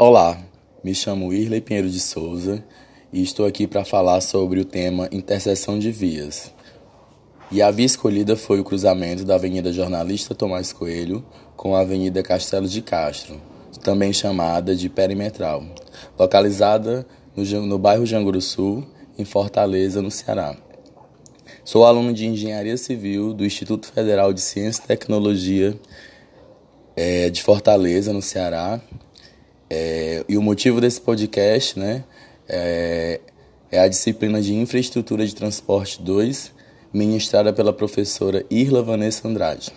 Olá, 0.00 0.38
me 0.84 0.94
chamo 0.94 1.32
Irley 1.32 1.60
Pinheiro 1.60 1.90
de 1.90 1.98
Souza 1.98 2.64
e 3.12 3.20
estou 3.20 3.44
aqui 3.44 3.66
para 3.66 3.84
falar 3.84 4.20
sobre 4.20 4.60
o 4.60 4.64
tema 4.64 5.08
interseção 5.10 5.76
de 5.76 5.90
vias. 5.90 6.54
E 7.50 7.60
a 7.60 7.68
via 7.72 7.84
escolhida 7.84 8.36
foi 8.36 8.60
o 8.60 8.64
cruzamento 8.64 9.24
da 9.24 9.34
Avenida 9.34 9.72
Jornalista 9.72 10.36
Tomás 10.36 10.72
Coelho 10.72 11.26
com 11.56 11.74
a 11.74 11.80
Avenida 11.80 12.22
Castelo 12.22 12.68
de 12.68 12.80
Castro, 12.80 13.42
também 13.82 14.12
chamada 14.12 14.76
de 14.76 14.88
Perimetral, 14.88 15.64
localizada 16.16 17.04
no, 17.34 17.44
no 17.66 17.76
bairro 17.76 18.06
Janguru 18.06 18.40
Sul, 18.40 18.86
em 19.18 19.24
Fortaleza, 19.24 20.00
no 20.00 20.12
Ceará. 20.12 20.56
Sou 21.64 21.84
aluno 21.84 22.12
de 22.12 22.24
Engenharia 22.24 22.76
Civil 22.76 23.34
do 23.34 23.44
Instituto 23.44 23.90
Federal 23.90 24.32
de 24.32 24.42
Ciência 24.42 24.80
e 24.84 24.86
Tecnologia 24.86 25.76
é, 26.94 27.28
de 27.30 27.42
Fortaleza, 27.42 28.12
no 28.12 28.22
Ceará. 28.22 28.80
É, 29.70 30.24
e 30.28 30.36
o 30.36 30.42
motivo 30.42 30.80
desse 30.80 31.00
podcast 31.00 31.78
né, 31.78 32.04
é, 32.48 33.20
é, 33.70 33.78
a 33.78 33.88
disciplina 33.88 34.40
de 34.40 34.54
Infraestrutura 34.54 35.26
de 35.26 35.34
Transporte 35.34 36.00
2, 36.00 36.52
ministrada 36.92 37.52
pela 37.52 37.72
professora 37.72 38.44
Irla 38.50 38.82
Vanessa 38.82 39.28
Andrade. 39.28 39.70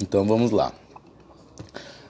Então 0.00 0.24
vamos 0.24 0.50
lá. 0.50 0.72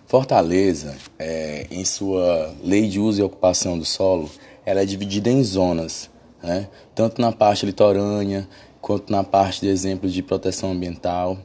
Fortaleza, 0.07 0.97
é, 1.19 1.67
em 1.71 1.85
sua 1.85 2.55
lei 2.63 2.89
de 2.89 3.01
uso 3.01 3.21
e 3.21 3.25
ocupação 3.25 3.79
do 3.79 3.85
solo, 3.85 4.31
ela 4.65 4.81
é 4.81 4.85
dividida 4.87 5.29
em 5.29 5.43
zonas, 5.43 6.09
né? 6.43 6.69
tanto 6.95 7.21
na 7.21 7.33
parte 7.33 7.67
litorânea 7.67 8.49
quanto 8.81 9.11
na 9.11 9.25
parte 9.25 9.61
de 9.61 9.69
exemplos 9.69 10.13
de 10.13 10.23
proteção 10.23 10.73
ambiental. 10.73 11.37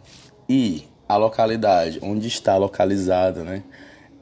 E 0.47 0.83
a 1.09 1.17
localidade 1.17 1.99
onde 2.01 2.27
está 2.27 2.55
localizada 2.57 3.43
né, 3.43 3.63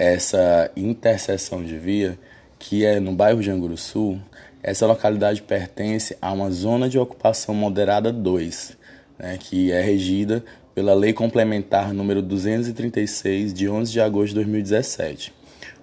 essa 0.01 0.71
interseção 0.75 1.63
de 1.63 1.77
via, 1.77 2.17
que 2.57 2.83
é 2.83 2.99
no 2.99 3.11
bairro 3.13 3.39
de 3.39 3.51
Anguru 3.51 3.77
Sul, 3.77 4.19
essa 4.63 4.87
localidade 4.87 5.43
pertence 5.43 6.17
a 6.19 6.31
uma 6.31 6.49
zona 6.49 6.89
de 6.89 6.97
ocupação 6.97 7.53
moderada 7.53 8.11
2, 8.11 8.77
né, 9.19 9.37
que 9.39 9.71
é 9.71 9.79
regida 9.79 10.43
pela 10.73 10.95
Lei 10.95 11.13
Complementar 11.13 11.93
número 11.93 12.19
236 12.19 13.53
de 13.53 13.69
11 13.69 13.91
de 13.91 14.01
agosto 14.01 14.29
de 14.29 14.35
2017. 14.35 15.31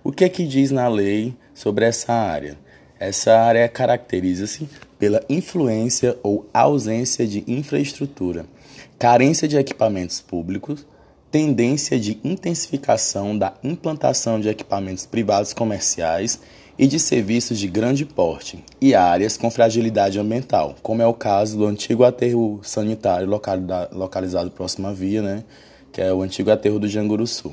O 0.03 0.11
que 0.11 0.25
é 0.25 0.29
que 0.29 0.45
diz 0.45 0.73
na 0.73 0.89
lei 0.89 1.33
sobre 1.55 1.85
essa 1.85 2.13
área? 2.13 2.59
Essa 2.99 3.39
área 3.39 3.69
caracteriza-se 3.69 4.69
pela 4.99 5.23
influência 5.29 6.17
ou 6.25 6.51
ausência 6.53 7.25
de 7.25 7.45
infraestrutura, 7.47 8.47
carência 8.99 9.47
de 9.47 9.57
equipamentos 9.57 10.21
públicos, 10.21 10.85
tendência 11.31 11.99
de 11.99 12.19
intensificação 12.25 13.37
da 13.37 13.55
implantação 13.63 14.41
de 14.41 14.49
equipamentos 14.49 15.05
privados 15.05 15.53
comerciais 15.53 16.41
e 16.79 16.87
de 16.87 16.99
serviços 16.99 17.59
de 17.59 17.69
grande 17.69 18.07
porte 18.07 18.65
e 18.81 18.95
áreas 18.95 19.37
com 19.37 19.51
fragilidade 19.51 20.19
ambiental, 20.19 20.77
como 20.83 21.03
é 21.03 21.07
o 21.07 21.13
caso 21.13 21.59
do 21.59 21.67
antigo 21.67 22.05
aterro 22.05 22.61
sanitário 22.63 23.29
localizado 23.93 24.51
próximo 24.51 24.87
à 24.87 24.93
via, 24.93 25.21
né, 25.21 25.45
que 25.93 26.01
é 26.01 26.13
o 26.13 26.23
antigo 26.23 26.51
aterro 26.51 26.79
do 26.79 26.89
Janguruçu. 26.89 27.53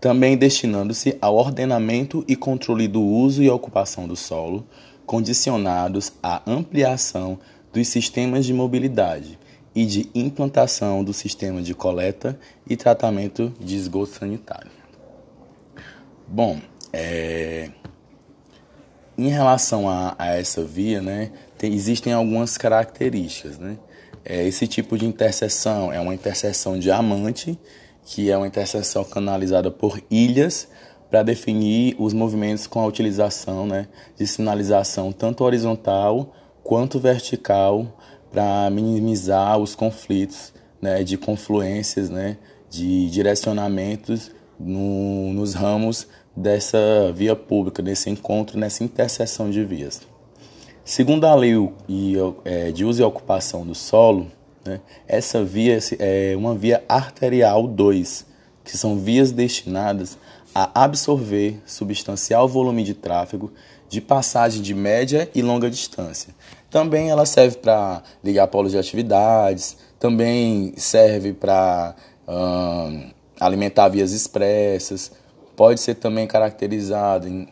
Também 0.00 0.36
destinando-se 0.36 1.16
ao 1.20 1.34
ordenamento 1.34 2.24
e 2.28 2.36
controle 2.36 2.86
do 2.86 3.02
uso 3.02 3.42
e 3.42 3.50
ocupação 3.50 4.06
do 4.06 4.14
solo, 4.14 4.64
condicionados 5.04 6.12
à 6.22 6.42
ampliação 6.46 7.38
dos 7.72 7.88
sistemas 7.88 8.46
de 8.46 8.54
mobilidade 8.54 9.38
e 9.74 9.84
de 9.84 10.08
implantação 10.14 11.02
do 11.02 11.12
sistema 11.12 11.60
de 11.60 11.74
coleta 11.74 12.38
e 12.68 12.76
tratamento 12.76 13.52
de 13.60 13.76
esgoto 13.76 14.12
sanitário. 14.12 14.70
Bom, 16.28 16.60
é, 16.92 17.70
em 19.18 19.28
relação 19.28 19.88
a, 19.88 20.14
a 20.18 20.36
essa 20.36 20.64
via, 20.64 21.02
né, 21.02 21.32
tem, 21.58 21.72
existem 21.72 22.12
algumas 22.12 22.56
características. 22.56 23.58
Né? 23.58 23.76
É, 24.24 24.46
esse 24.46 24.66
tipo 24.66 24.96
de 24.96 25.06
interseção 25.06 25.92
é 25.92 26.00
uma 26.00 26.14
interseção 26.14 26.78
diamante, 26.78 27.58
que 28.04 28.30
é 28.30 28.36
uma 28.36 28.46
interseção 28.46 29.04
canalizada 29.04 29.70
por 29.70 30.00
ilhas 30.10 30.68
para 31.10 31.22
definir 31.22 31.94
os 31.98 32.12
movimentos 32.12 32.66
com 32.66 32.80
a 32.80 32.86
utilização 32.86 33.66
né, 33.66 33.86
de 34.16 34.26
sinalização 34.26 35.12
tanto 35.12 35.44
horizontal 35.44 36.34
quanto 36.62 36.98
vertical 36.98 37.98
para 38.34 38.68
minimizar 38.68 39.56
os 39.58 39.76
conflitos 39.76 40.52
né, 40.82 41.04
de 41.04 41.16
confluências, 41.16 42.10
né, 42.10 42.36
de 42.68 43.08
direcionamentos 43.08 44.32
no, 44.58 45.32
nos 45.32 45.54
ramos 45.54 46.08
dessa 46.36 47.12
via 47.14 47.36
pública, 47.36 47.80
desse 47.80 48.10
encontro, 48.10 48.58
nessa 48.58 48.82
interseção 48.82 49.50
de 49.50 49.64
vias. 49.64 50.02
Segundo 50.84 51.26
a 51.26 51.34
lei 51.36 51.54
é, 52.44 52.72
de 52.72 52.84
uso 52.84 53.00
e 53.00 53.04
ocupação 53.04 53.64
do 53.64 53.74
solo, 53.74 54.26
né, 54.66 54.80
essa 55.06 55.44
via 55.44 55.78
é 56.00 56.34
uma 56.36 56.56
via 56.56 56.82
arterial 56.88 57.68
2, 57.68 58.26
que 58.64 58.76
são 58.76 58.98
vias 58.98 59.30
destinadas 59.30 60.18
a 60.52 60.82
absorver 60.84 61.62
substancial 61.64 62.48
volume 62.48 62.82
de 62.82 62.94
tráfego 62.94 63.52
de 63.94 64.00
passagem 64.00 64.60
de 64.60 64.74
média 64.74 65.30
e 65.34 65.40
longa 65.40 65.70
distância. 65.70 66.34
Também 66.68 67.10
ela 67.10 67.24
serve 67.24 67.58
para 67.58 68.02
ligar 68.22 68.48
polos 68.48 68.72
de 68.72 68.78
atividades, 68.78 69.76
também 70.00 70.74
serve 70.76 71.32
para 71.32 71.94
hum, 72.28 73.10
alimentar 73.38 73.88
vias 73.88 74.10
expressas, 74.10 75.12
pode 75.54 75.80
ser 75.80 75.94
também 75.94 76.26
caracterizado 76.26 77.28
em 77.28 77.46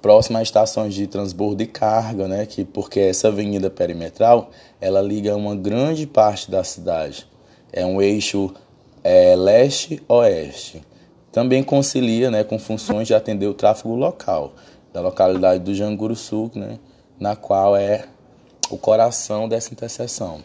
próxima 0.00 0.38
a 0.38 0.42
estações 0.42 0.94
de 0.94 1.06
transbordo 1.06 1.62
e 1.62 1.66
carga, 1.66 2.26
né, 2.26 2.46
que 2.46 2.64
porque 2.64 2.98
essa 2.98 3.28
avenida 3.28 3.68
perimetral 3.68 4.50
ela 4.80 5.02
liga 5.02 5.36
uma 5.36 5.54
grande 5.54 6.06
parte 6.06 6.50
da 6.50 6.64
cidade. 6.64 7.28
É 7.70 7.84
um 7.84 8.00
eixo 8.00 8.52
é, 9.04 9.36
leste-oeste. 9.36 10.82
Também 11.30 11.62
concilia 11.62 12.30
né, 12.30 12.42
com 12.42 12.58
funções 12.58 13.06
de 13.06 13.14
atender 13.14 13.46
o 13.46 13.54
tráfego 13.54 13.94
local 13.94 14.54
da 14.92 15.00
localidade 15.00 15.64
do 15.64 15.74
Janguru 15.74 16.14
Sul, 16.14 16.50
né, 16.54 16.78
na 17.18 17.34
qual 17.34 17.76
é 17.76 18.04
o 18.70 18.76
coração 18.76 19.48
dessa 19.48 19.72
interseção, 19.72 20.40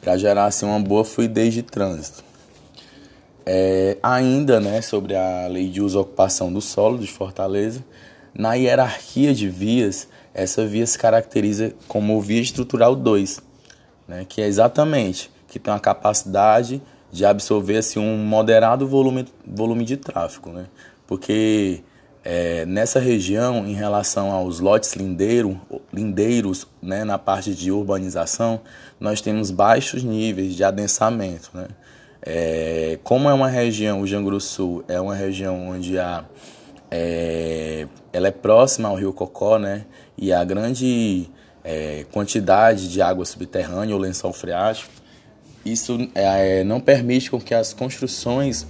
para 0.00 0.16
gerar 0.16 0.46
assim, 0.46 0.66
uma 0.66 0.80
boa 0.80 1.04
fluidez 1.04 1.52
de 1.54 1.62
trânsito. 1.62 2.24
É, 3.44 3.96
ainda 4.02 4.60
né, 4.60 4.80
sobre 4.82 5.14
a 5.14 5.46
lei 5.46 5.68
de 5.68 5.80
uso 5.80 5.98
e 5.98 6.00
ocupação 6.00 6.52
do 6.52 6.60
solo 6.60 6.98
de 6.98 7.06
Fortaleza, 7.06 7.84
na 8.34 8.54
hierarquia 8.54 9.32
de 9.32 9.48
vias, 9.48 10.08
essa 10.34 10.66
via 10.66 10.86
se 10.86 10.98
caracteriza 10.98 11.72
como 11.88 12.20
via 12.20 12.40
estrutural 12.40 12.94
2, 12.94 13.40
né, 14.08 14.26
que 14.28 14.42
é 14.42 14.46
exatamente 14.46 15.30
que 15.48 15.58
tem 15.58 15.72
uma 15.72 15.80
capacidade 15.80 16.82
de 17.10 17.24
absorver 17.24 17.78
assim, 17.78 17.98
um 17.98 18.18
moderado 18.18 18.86
volume, 18.86 19.26
volume 19.46 19.84
de 19.84 19.96
tráfego. 19.96 20.50
Né, 20.50 20.66
porque 21.06 21.82
é, 22.28 22.66
nessa 22.66 22.98
região, 22.98 23.64
em 23.64 23.72
relação 23.72 24.32
aos 24.32 24.58
lotes 24.58 24.94
lindeiro, 24.94 25.60
lindeiros, 25.92 26.66
né, 26.82 27.04
na 27.04 27.16
parte 27.16 27.54
de 27.54 27.70
urbanização, 27.70 28.62
nós 28.98 29.20
temos 29.20 29.52
baixos 29.52 30.02
níveis 30.02 30.56
de 30.56 30.64
adensamento. 30.64 31.50
Né? 31.54 31.68
É, 32.20 32.98
como 33.04 33.30
é 33.30 33.32
uma 33.32 33.46
região, 33.46 34.00
o 34.00 34.06
Janguru 34.08 34.40
Sul 34.40 34.84
é 34.88 35.00
uma 35.00 35.14
região 35.14 35.68
onde 35.68 36.00
a, 36.00 36.24
é, 36.90 37.86
ela 38.12 38.26
é 38.26 38.32
próxima 38.32 38.88
ao 38.88 38.96
rio 38.96 39.12
Cocó, 39.12 39.56
né? 39.56 39.86
E 40.18 40.32
a 40.32 40.42
grande 40.42 41.30
é, 41.62 42.06
quantidade 42.10 42.88
de 42.88 43.00
água 43.00 43.24
subterrânea 43.24 43.94
ou 43.94 44.00
lençol 44.00 44.32
freático, 44.32 44.90
isso 45.64 45.96
é, 46.12 46.64
não 46.64 46.80
permite 46.80 47.30
com 47.30 47.40
que 47.40 47.54
as 47.54 47.72
construções 47.72 48.66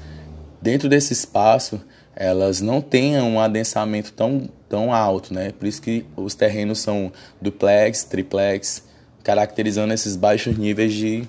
dentro 0.61 0.91
desse 0.91 1.15
espaço 1.15 1.81
elas 2.17 2.63
não 2.63 2.81
tenham 2.81 3.29
um 3.29 3.39
adensamento 3.39 4.11
tão, 4.15 4.49
tão 4.71 4.93
alto, 4.93 5.35
né? 5.35 5.53
Por 5.53 5.69
isso 5.69 5.83
que 5.83 6.07
os 6.17 6.35
terrenos 6.35 6.79
são 6.79 7.13
duplex, 7.41 8.05
triplex, 8.05 8.83
caracterizando 9.23 9.93
esses 9.93 10.17
baixos 10.17 10.57
níveis 10.57 10.95
de 10.95 11.29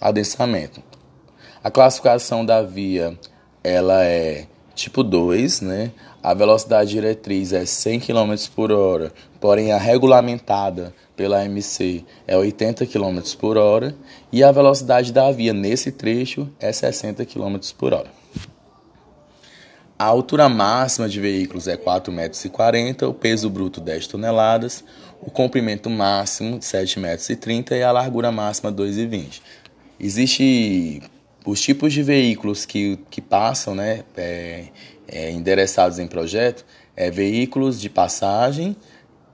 adensamento. 0.00 0.80
A 1.62 1.70
classificação 1.70 2.46
da 2.46 2.62
via 2.62 3.18
ela 3.62 4.04
é 4.04 4.46
tipo 4.74 5.02
2, 5.02 5.62
né? 5.62 5.90
A 6.22 6.32
velocidade 6.32 6.90
diretriz 6.90 7.52
é 7.52 7.66
100 7.66 8.00
km 8.00 8.34
por 8.54 8.70
hora, 8.70 9.12
porém 9.40 9.72
a 9.72 9.78
regulamentada 9.78 10.94
pela 11.16 11.44
MC 11.44 12.04
é 12.26 12.36
80 12.36 12.86
km 12.86 13.20
por 13.38 13.56
hora 13.56 13.94
e 14.30 14.44
a 14.44 14.52
velocidade 14.52 15.12
da 15.12 15.30
via 15.32 15.52
nesse 15.52 15.90
trecho 15.90 16.48
é 16.60 16.72
60 16.72 17.24
km 17.26 17.58
por 17.76 17.92
hora. 17.92 18.19
A 20.00 20.04
altura 20.06 20.48
máxima 20.48 21.06
de 21.06 21.20
veículos 21.20 21.68
é 21.68 21.76
4,40 21.76 22.10
metros, 22.10 23.10
o 23.10 23.12
peso 23.12 23.50
bruto 23.50 23.82
10 23.82 24.06
toneladas, 24.06 24.82
o 25.20 25.30
comprimento 25.30 25.90
máximo 25.90 26.58
7,30 26.58 26.98
metros 26.98 27.28
e 27.72 27.82
a 27.82 27.92
largura 27.92 28.32
máxima 28.32 28.72
2,20. 28.72 29.42
Existe 30.00 31.02
os 31.44 31.60
tipos 31.60 31.92
de 31.92 32.02
veículos 32.02 32.64
que, 32.64 32.98
que 33.10 33.20
passam 33.20 33.74
né, 33.74 34.02
é, 34.16 34.68
é, 35.06 35.32
endereçados 35.32 35.98
em 35.98 36.06
projeto 36.06 36.64
é 36.96 37.10
veículos 37.10 37.78
de 37.78 37.90
passagem 37.90 38.74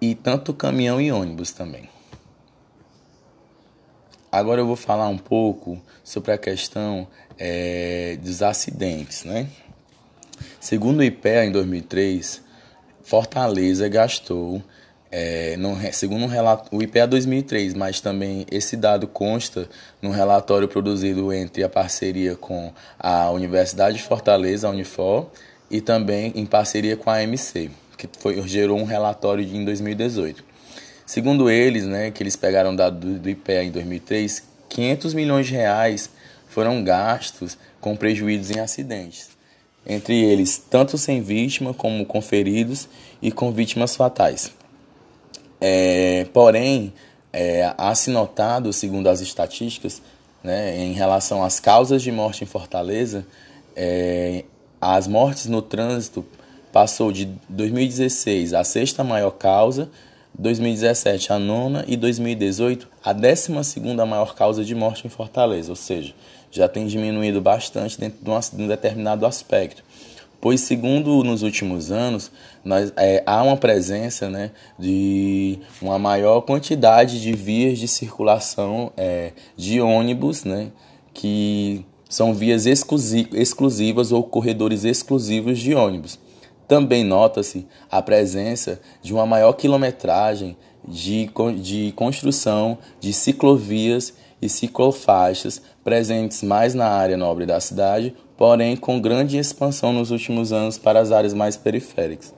e 0.01 0.17
tanto 0.17 0.53
caminhão 0.53 1.01
e 1.01 1.13
ônibus 1.13 1.53
também. 1.53 1.89
Agora 4.33 4.61
eu 4.61 4.67
vou 4.67 4.75
falar 4.75 5.07
um 5.07 5.17
pouco 5.17 5.81
sobre 6.03 6.33
a 6.33 6.39
questão 6.39 7.07
é, 7.39 8.19
dos 8.21 8.43
acidentes, 8.43 9.23
né? 9.23 9.49
Segundo 10.61 11.01
o 11.01 11.05
IPEA, 11.05 11.45
em 11.45 11.53
2003, 11.53 12.43
Fortaleza 13.03 13.89
gastou, 13.89 14.63
é, 15.11 15.57
no, 15.57 15.77
segundo 15.93 16.25
um 16.25 16.29
relato, 16.29 16.75
o 16.75 16.83
IPEA 16.83 17.07
2003, 17.07 17.75
mas 17.75 18.01
também 18.01 18.45
esse 18.51 18.77
dado 18.77 19.07
consta 19.07 19.69
num 20.03 20.11
relatório 20.11 20.67
produzido 20.67 21.33
entre 21.33 21.63
a 21.63 21.69
parceria 21.69 22.35
com 22.35 22.73
a 22.99 23.31
Universidade 23.31 23.99
de 23.99 24.03
Fortaleza, 24.03 24.67
a 24.67 24.71
Unifor, 24.71 25.31
e 25.71 25.81
também 25.81 26.33
em 26.35 26.45
parceria 26.45 26.97
com 26.97 27.11
a 27.11 27.19
AMC, 27.19 27.71
que 27.97 28.09
foi, 28.19 28.47
gerou 28.49 28.79
um 28.79 28.85
relatório 28.85 29.45
em 29.45 29.65
2018. 29.65 30.45
Segundo 31.05 31.49
eles, 31.49 31.85
né, 31.85 32.11
que 32.11 32.23
eles 32.23 32.35
pegaram 32.35 32.75
dado 32.75 32.99
do, 32.99 33.19
do 33.21 33.31
IPEA 33.31 33.65
em 33.65 33.71
2003, 33.71 34.43
500 34.69 35.15
milhões 35.15 35.47
de 35.47 35.53
reais 35.53 36.11
foram 36.49 36.83
gastos 36.83 37.57
com 37.81 37.95
prejuízos 37.95 38.51
em 38.51 38.59
acidentes, 38.59 39.36
entre 39.87 40.23
eles 40.23 40.59
tanto 40.59 40.99
sem 40.99 41.23
vítima 41.23 41.73
como 41.73 42.05
com 42.05 42.21
feridos 42.21 42.89
e 43.23 43.31
com 43.31 43.53
vítimas 43.53 43.95
fatais. 43.95 44.53
É, 45.61 46.27
porém, 46.33 46.93
é, 47.33 47.73
há 47.77 47.95
se 47.95 48.11
notado, 48.11 48.73
segundo 48.73 49.09
as 49.09 49.21
estatísticas, 49.21 50.03
né, 50.43 50.79
em 50.79 50.93
relação 50.93 51.43
às 51.43 51.61
causas 51.61 52.03
de 52.03 52.11
morte 52.13 52.45
em 52.45 52.47
Fortaleza, 52.47 53.27
é, 53.75 54.45
as 54.81 55.07
mortes 55.07 55.47
no 55.47 55.63
trânsito 55.63 56.25
passou 56.73 57.11
de 57.11 57.27
2016 57.49 58.55
a 58.55 58.63
sexta 58.63 59.03
maior 59.03 59.33
causa, 59.33 59.91
2017 60.39 61.33
a 61.33 61.39
nona 61.39 61.85
e 61.89 61.97
2018 61.97 62.89
a 63.03 63.13
décima 63.13 63.65
segunda 63.65 64.05
maior 64.05 64.35
causa 64.35 64.65
de 64.65 64.75
morte 64.75 65.07
em 65.07 65.11
Fortaleza, 65.11 65.71
ou 65.71 65.77
seja, 65.77 66.15
já 66.57 66.69
tem 66.69 66.87
diminuído 66.87 67.41
bastante 67.41 67.99
dentro 68.01 68.19
de 68.23 68.63
um 68.63 68.67
determinado 68.67 69.27
aspecto. 69.27 69.83
Pois, 70.41 70.61
segundo 70.61 71.25
nos 71.25 71.43
últimos 71.43 71.91
anos, 71.91 72.31
nós, 72.65 72.93
é, 72.97 73.23
há 73.27 73.43
uma 73.43 73.57
presença 73.57 74.29
né, 74.31 74.51
de 74.79 75.59
uma 75.81 75.99
maior 75.99 76.41
quantidade 76.43 77.21
de 77.21 77.33
vias 77.33 77.79
de 77.79 77.89
circulação 77.89 78.93
é, 78.97 79.33
de 79.57 79.81
ônibus, 79.81 80.45
né, 80.45 80.71
que 81.13 81.85
são 82.09 82.33
vias 82.33 82.67
exclusivas 82.67 84.13
ou 84.13 84.23
corredores 84.23 84.85
exclusivos 84.85 85.59
de 85.59 85.75
ônibus. 85.75 86.19
Também 86.69 87.05
nota-se 87.05 87.67
a 87.91 88.01
presença 88.03 88.81
de 89.03 89.13
uma 89.13 89.27
maior 89.27 89.53
quilometragem 89.53 90.57
de, 90.87 91.29
de 91.61 91.93
construção 91.97 92.79
de 93.01 93.13
ciclovias 93.13 94.15
e 94.47 94.49
ciclofaixas 94.49 95.61
presentes 95.85 96.43
mais 96.43 96.75
na 96.75 96.87
área 96.87 97.17
nobre 97.17 97.45
da 97.45 97.61
cidade, 97.61 98.15
porém 98.37 98.77
com 98.77 99.01
grande 99.01 99.37
expansão 99.37 99.93
nos 99.93 100.11
últimos 100.11 100.53
anos 100.53 100.79
para 100.79 101.01
as 101.01 101.13
áreas 101.13 101.35
mais 101.35 101.57
periféricas. 101.57 102.35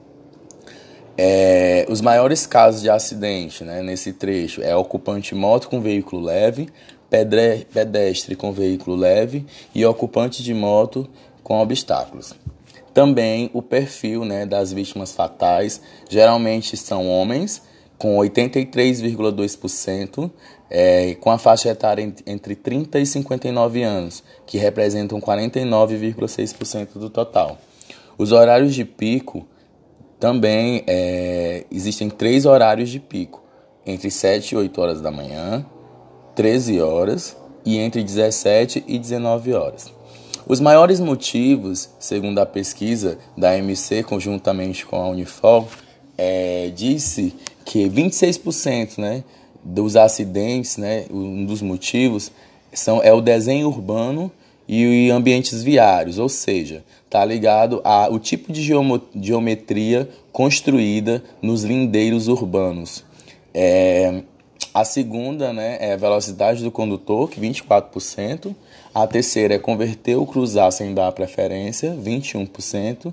É, 1.17 1.85
os 1.89 2.01
maiores 2.01 2.47
casos 2.47 2.81
de 2.81 2.89
acidente 2.89 3.65
né, 3.65 3.83
nesse 3.83 4.13
trecho 4.13 4.63
é 4.63 4.75
ocupante 4.77 5.35
moto 5.35 5.69
com 5.69 5.81
veículo 5.81 6.23
leve, 6.23 6.69
pedestre 7.73 8.37
com 8.37 8.53
veículo 8.53 8.95
leve 8.95 9.45
e 9.75 9.85
ocupante 9.85 10.43
de 10.43 10.55
moto 10.55 11.09
com 11.43 11.61
obstáculos. 11.61 12.35
Também 12.95 13.51
o 13.53 13.63
perfil 13.63 14.25
né, 14.25 14.47
das 14.47 14.73
vítimas 14.73 15.13
fatais 15.13 15.81
geralmente 16.09 16.77
são 16.77 17.09
homens, 17.09 17.63
com 17.99 18.17
83,2%, 18.19 20.31
é, 20.71 21.15
com 21.17 21.31
a 21.31 21.39
faixa 21.39 21.69
etária 21.69 22.15
entre 22.27 22.55
30 22.55 23.01
e 23.01 23.07
59 23.07 23.83
anos, 23.83 24.23
que 24.47 24.57
representam 24.57 25.21
49,6% 25.21 26.95
do 26.95 27.11
total. 27.11 27.59
Os 28.17 28.33
horários 28.33 28.75
de 28.75 28.85
pico 28.85 29.47
também 30.19 30.85
é, 30.87 31.65
existem 31.71 32.09
três 32.09 32.47
horários 32.47 32.89
de 32.89 33.01
pico, 33.01 33.43
entre 33.85 34.11
7 34.11 34.53
e 34.53 34.57
8 34.57 34.81
horas 34.81 35.01
da 35.01 35.11
manhã, 35.11 35.67
13 36.35 36.81
horas 36.81 37.37
e 37.65 37.79
entre 37.79 38.03
17 38.03 38.85
e 38.87 38.99
19 38.99 39.55
horas. 39.55 39.93
Os 40.47 40.61
maiores 40.61 40.99
motivos, 40.99 41.91
segundo 41.99 42.39
a 42.39 42.47
pesquisa 42.47 43.19
da 43.37 43.57
MC 43.57 44.03
conjuntamente 44.03 44.87
com 44.87 44.97
a 44.97 45.09
Unifor, 45.09 45.67
é, 46.17 46.73
disse 46.75 47.35
que 47.69 47.87
26% 47.87 48.97
né, 48.97 49.23
dos 49.63 49.95
acidentes, 49.95 50.79
né, 50.79 51.05
um 51.11 51.45
dos 51.45 51.61
motivos, 51.61 52.33
são, 52.73 53.03
é 53.03 53.13
o 53.13 53.21
desenho 53.21 53.69
urbano 53.69 54.33
e 54.67 55.11
ambientes 55.11 55.63
viários, 55.63 56.19
ou 56.19 56.31
seja, 56.31 56.83
está 57.05 57.23
ligado 57.23 57.83
ao 57.85 58.19
tipo 58.19 58.51
de 58.51 58.63
geometria 59.15 60.09
construída 60.33 61.23
nos 61.43 61.63
lindeiros 61.63 62.27
urbanos. 62.27 63.05
É, 63.53 64.23
a 64.73 64.85
segunda 64.87 65.53
né, 65.53 65.77
é 65.79 65.93
a 65.93 65.97
velocidade 65.97 66.65
do 66.65 66.71
condutor, 66.71 67.29
que 67.29 67.39
24%. 67.39 68.55
A 68.95 69.07
terceira 69.07 69.55
é 69.55 69.59
converter 69.59 70.17
ou 70.17 70.27
cruzar 70.27 70.73
sem 70.73 70.95
dar 70.95 71.13
preferência, 71.13 71.95
21%. 72.03 73.13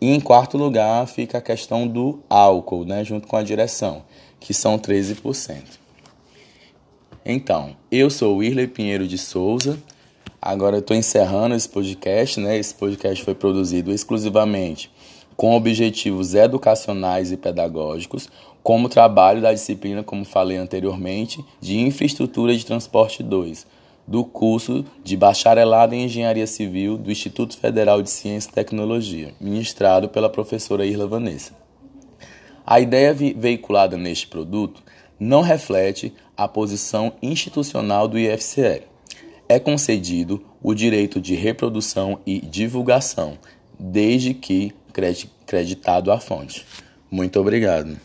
E 0.00 0.10
em 0.10 0.20
quarto 0.20 0.58
lugar 0.58 1.06
fica 1.06 1.38
a 1.38 1.42
questão 1.42 1.86
do 1.86 2.20
álcool, 2.28 2.84
né, 2.84 3.02
junto 3.04 3.26
com 3.26 3.36
a 3.36 3.42
direção, 3.42 4.02
que 4.38 4.52
são 4.52 4.78
13%. 4.78 5.62
Então, 7.24 7.76
eu 7.90 8.08
sou 8.08 8.36
o 8.36 8.42
Irley 8.42 8.68
Pinheiro 8.68 9.08
de 9.08 9.18
Souza. 9.18 9.78
Agora 10.40 10.76
eu 10.76 10.80
estou 10.80 10.96
encerrando 10.96 11.56
esse 11.56 11.68
podcast, 11.68 12.38
né? 12.38 12.56
Esse 12.56 12.72
podcast 12.72 13.24
foi 13.24 13.34
produzido 13.34 13.92
exclusivamente 13.92 14.90
com 15.36 15.54
objetivos 15.54 16.34
educacionais 16.34 17.30
e 17.30 17.36
pedagógicos, 17.36 18.28
como 18.62 18.88
trabalho 18.88 19.42
da 19.42 19.52
disciplina, 19.52 20.02
como 20.02 20.24
falei 20.24 20.56
anteriormente, 20.56 21.44
de 21.60 21.78
Infraestrutura 21.78 22.56
de 22.56 22.64
Transporte 22.64 23.22
2, 23.22 23.66
do 24.06 24.24
curso 24.24 24.84
de 25.02 25.16
Bacharelado 25.16 25.94
em 25.94 26.04
Engenharia 26.04 26.46
Civil 26.46 26.96
do 26.96 27.10
Instituto 27.10 27.58
Federal 27.58 28.00
de 28.02 28.10
Ciência 28.10 28.50
e 28.50 28.54
Tecnologia, 28.54 29.34
ministrado 29.40 30.08
pela 30.08 30.30
professora 30.30 30.86
Irla 30.86 31.06
Vanessa. 31.06 31.52
A 32.64 32.80
ideia 32.80 33.14
veiculada 33.14 33.96
neste 33.96 34.26
produto 34.26 34.82
não 35.18 35.40
reflete 35.40 36.12
a 36.36 36.46
posição 36.46 37.12
institucional 37.22 38.06
do 38.06 38.18
IFCE. 38.18 38.82
É 39.48 39.58
concedido 39.58 40.44
o 40.62 40.74
direito 40.74 41.20
de 41.20 41.34
reprodução 41.34 42.18
e 42.26 42.40
divulgação, 42.40 43.38
desde 43.78 44.34
que 44.34 44.74
creditado 45.46 46.10
à 46.10 46.18
fonte. 46.18 46.66
Muito 47.10 47.38
obrigado. 47.38 47.96